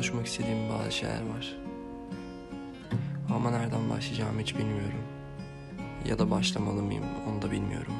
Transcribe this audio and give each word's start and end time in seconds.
konuşmak 0.00 0.26
istediğim 0.26 0.68
bazı 0.68 0.92
şeyler 0.92 1.22
var. 1.36 1.56
Ama 3.34 3.50
nereden 3.50 3.90
başlayacağımı 3.90 4.40
hiç 4.40 4.58
bilmiyorum. 4.58 5.02
Ya 6.08 6.18
da 6.18 6.30
başlamalı 6.30 6.82
mıyım 6.82 7.04
onu 7.30 7.42
da 7.42 7.50
bilmiyorum. 7.50 7.94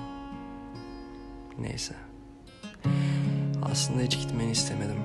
Neyse. 1.59 1.95
Aslında 3.63 4.03
hiç 4.03 4.19
gitmeni 4.19 4.51
istemedim. 4.51 5.03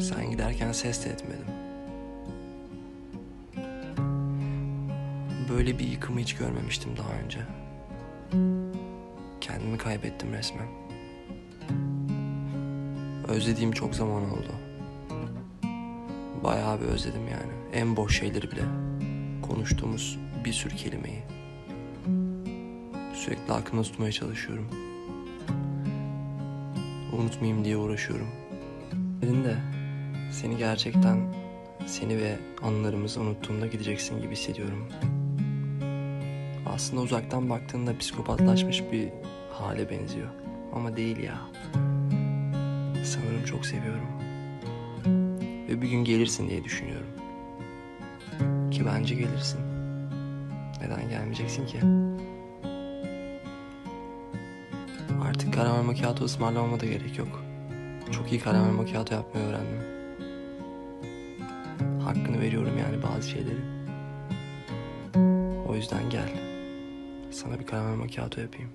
Sen 0.00 0.30
giderken 0.30 0.72
ses 0.72 1.04
de 1.04 1.10
etmedim. 1.10 1.46
Böyle 5.50 5.78
bir 5.78 5.86
yıkımı 5.86 6.20
hiç 6.20 6.36
görmemiştim 6.36 6.90
daha 6.96 7.12
önce. 7.12 7.40
Kendimi 9.40 9.78
kaybettim 9.78 10.32
resmen. 10.32 10.68
Özlediğim 13.28 13.72
çok 13.72 13.94
zaman 13.94 14.30
oldu. 14.30 14.69
Bayağı 16.44 16.80
bir 16.80 16.86
özledim 16.86 17.28
yani. 17.28 17.52
En 17.72 17.96
boş 17.96 18.18
şeyleri 18.18 18.50
bile. 18.50 18.62
Konuştuğumuz 19.42 20.18
bir 20.44 20.52
sürü 20.52 20.76
kelimeyi. 20.76 21.22
Sürekli 23.14 23.52
aklımda 23.52 23.82
tutmaya 23.82 24.12
çalışıyorum. 24.12 24.68
Unutmayayım 27.12 27.64
diye 27.64 27.76
uğraşıyorum. 27.76 28.28
Dedin 29.22 29.44
de 29.44 29.56
seni 30.32 30.56
gerçekten 30.56 31.34
seni 31.86 32.18
ve 32.18 32.38
anılarımızı 32.62 33.20
unuttuğumda 33.20 33.66
gideceksin 33.66 34.22
gibi 34.22 34.32
hissediyorum. 34.32 34.88
Aslında 36.74 37.02
uzaktan 37.02 37.50
baktığında 37.50 37.98
psikopatlaşmış 37.98 38.82
bir 38.92 39.08
hale 39.52 39.90
benziyor. 39.90 40.28
Ama 40.74 40.96
değil 40.96 41.16
ya. 41.16 41.38
Sanırım 43.04 43.44
çok 43.46 43.66
seviyorum. 43.66 44.29
Ve 45.70 45.82
bir 45.82 45.88
gün 45.88 46.04
gelirsin 46.04 46.48
diye 46.48 46.64
düşünüyorum. 46.64 47.06
Ki 48.70 48.86
bence 48.86 49.14
gelirsin. 49.14 49.60
Neden 50.80 51.08
gelmeyeceksin 51.08 51.66
ki? 51.66 51.78
Artık 55.24 55.54
karamel 55.54 55.82
macchiato 55.82 56.24
ısmarlamama 56.24 56.80
da 56.80 56.86
gerek 56.86 57.18
yok. 57.18 57.42
Çok 58.10 58.32
iyi 58.32 58.40
karamel 58.40 58.72
macchiato 58.72 59.14
yapmayı 59.14 59.46
öğrendim. 59.46 59.80
Hakkını 62.04 62.40
veriyorum 62.40 62.78
yani 62.78 63.02
bazı 63.02 63.30
şeyleri. 63.30 63.60
O 65.68 65.74
yüzden 65.74 66.10
gel. 66.10 66.30
Sana 67.30 67.60
bir 67.60 67.66
karamel 67.66 67.96
macchiato 67.96 68.40
yapayım. 68.40 68.70